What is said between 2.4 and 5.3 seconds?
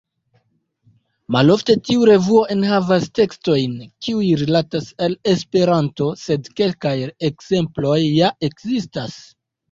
enhavas tekstojn kiuj rilatas al